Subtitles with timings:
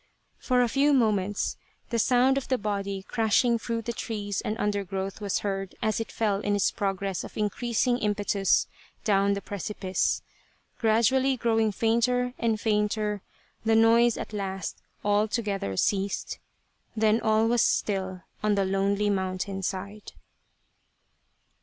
[0.39, 1.57] For a few moments
[1.91, 6.11] the sound of the body crashing through the trees and undergrowth was heard as it
[6.11, 8.65] fell in its progress of increasing impetus
[9.03, 10.23] down the precipice:
[10.79, 13.21] gradually growing fainter and fainter,
[13.63, 16.39] the noise at last altogether ceased;
[16.95, 20.13] then all was still on the lonely mountain side.